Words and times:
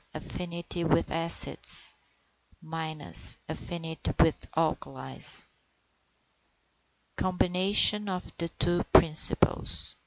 Affinity 0.15 0.83
with 0.83 1.11
acids. 1.11 1.93
Affinity 3.47 4.11
with 4.17 4.49
alkalis. 4.57 5.45
COMBINATION 7.17 8.09
OF 8.09 8.35
THE 8.39 8.49
TWO 8.49 8.83
PRINCIPLES. 8.91 9.97